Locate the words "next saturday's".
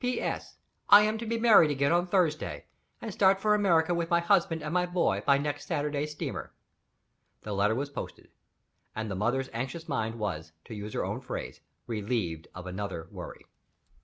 5.37-6.09